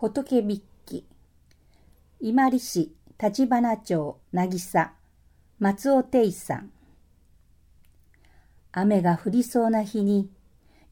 [0.00, 1.04] 仏筆記
[2.20, 4.92] 伊万里市立花町渚
[5.58, 6.70] 松尾定さん
[8.72, 10.30] 雨が降りそうな日に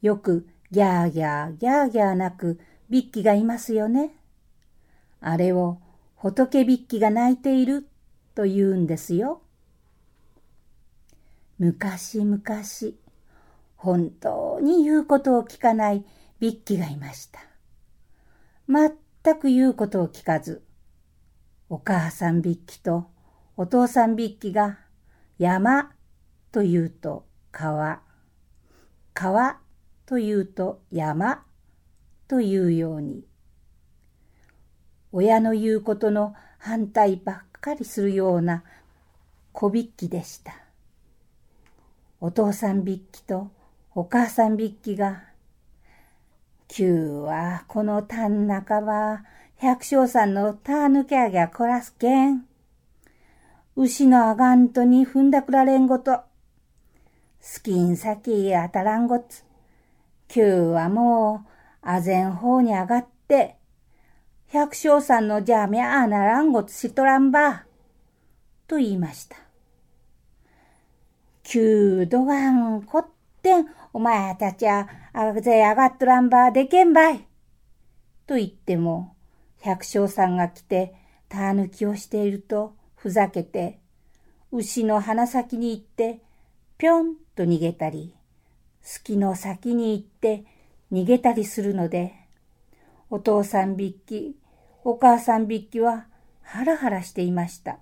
[0.03, 4.11] よくギャーギャーギャーギャー鳴く筆記がいますよね。
[5.21, 5.79] あれを
[6.15, 7.87] 仏筆記が泣いている
[8.35, 9.41] と言うんですよ。
[11.57, 12.39] 昔々、
[13.75, 16.05] 本当に言うことを聞かない
[16.39, 17.48] 筆記がいました。
[18.71, 18.91] 全
[19.39, 20.63] く言うことを聞かず、
[21.69, 23.07] お母さんびっきと
[23.57, 24.77] お父さんびっきが
[25.39, 25.91] 山
[26.51, 28.01] と言うと川、
[29.15, 29.57] 川
[30.05, 31.43] と言うと山
[32.27, 33.25] というように、
[35.11, 38.63] 親の言うことの反対ばっかりするような
[39.51, 40.53] 小びっきでした。
[42.21, 43.49] お父さんびっきと
[43.95, 45.23] お母さんびっきが
[46.69, 49.23] 旧はこの単半ば、
[49.57, 52.45] 百姓さんのたぬけあぎゃこらすけん。
[53.75, 56.21] 牛のあがんとに踏んだくられんごと。
[57.39, 59.43] スキン先当たらんごつ。
[60.27, 61.49] 旧はもう、
[61.81, 63.55] あぜん方に上がって、
[64.49, 67.65] 百姓さんのじゃみゃあならんごつしとらんば。
[68.67, 69.37] と言いました。
[71.41, 73.07] 旧度がんこっ
[73.41, 77.25] てん、お前たちは、あぜ上がっとらんばでけんばい。
[78.27, 79.15] と言っても、
[79.61, 80.95] 百姓さんが来て、
[81.27, 83.79] た抜きをしていると、ふざけて、
[84.51, 86.21] 牛の鼻先に行って、
[86.77, 88.15] ぴょんと逃げたり、
[88.83, 90.45] 好きの先に行って
[90.91, 92.13] 逃げたりするので、
[93.09, 94.35] お父さんびっき、
[94.83, 96.07] お母さんびっきは
[96.41, 97.79] ハラハラしていました。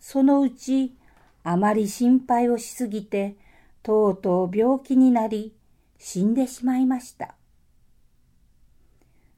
[0.00, 0.97] そのうち、
[1.44, 3.36] あまり心配をしすぎて、
[3.82, 5.54] とうとう病気になり
[5.98, 7.34] 死んでしまいました。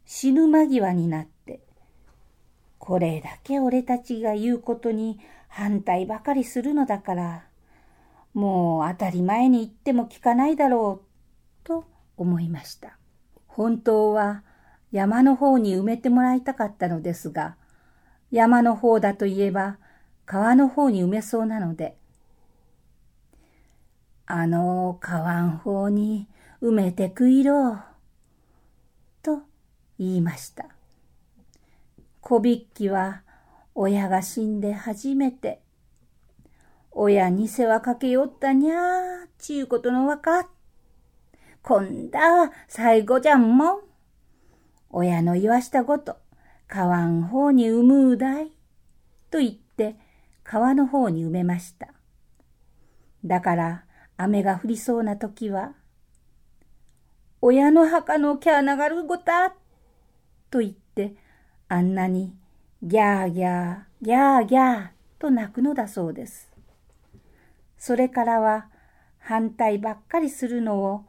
[0.04, 1.60] 死ぬ間際になって、
[2.78, 7.44] これだけ俺たちが言うことに反対ばかりするのだから、
[8.34, 11.84] もう当たり前に言っても聞かないだろう、と
[12.16, 12.96] 思いました。
[13.46, 14.42] 本当は
[14.92, 17.56] 山の方に埋めてもらいたかったのですが、
[18.30, 19.78] 山の方だといえば
[20.26, 21.96] 川の方に埋めそうなので、
[24.32, 26.28] あの川ん方に
[26.62, 27.78] 埋めてくいろ。
[29.24, 29.40] と
[29.98, 30.66] 言いました。
[32.20, 33.22] 小びっきは
[33.74, 35.60] 親が死んで初めて、
[36.92, 40.48] 親に世話かけよったにゃーちゅうことのわか。
[41.60, 42.20] こんだ
[42.68, 43.80] 最後じゃんもん。
[44.90, 46.16] 親の言わしたこと、
[46.68, 48.52] 川ん方に産むうだい。
[49.32, 49.96] と言って
[50.44, 51.88] 川の方に埋めました。
[53.24, 53.84] だから
[54.22, 55.72] 雨が降りそうな時は、
[57.40, 59.54] 親の墓のキャー流るごた
[60.50, 61.14] と言って、
[61.68, 62.34] あんなに
[62.82, 64.88] ギャーギャー、ギャーギャー
[65.18, 66.50] と泣くのだそうです。
[67.78, 68.68] それからは
[69.18, 71.04] 反対ばっかりするのを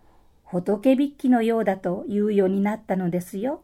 [0.45, 3.61] 仏びっきのようだと言うようになったのですよ。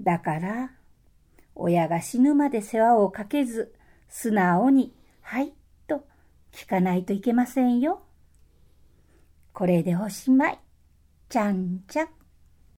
[0.00, 0.70] だから、
[1.56, 3.74] 親が死ぬまで世話をかけず、
[4.08, 5.52] 素直に、はい
[6.54, 8.00] 聞かないといけませんよ。
[9.52, 10.58] これでおしまい。
[11.28, 12.23] ちゃんちゃん。